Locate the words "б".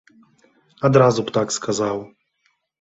1.29-1.37